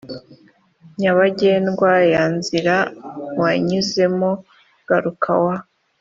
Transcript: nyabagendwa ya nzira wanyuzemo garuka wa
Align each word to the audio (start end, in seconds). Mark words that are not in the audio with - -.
nyabagendwa 0.99 1.91
ya 2.13 2.23
nzira 2.35 2.75
wanyuzemo 3.39 4.29
garuka 4.87 5.31
wa 5.45 5.55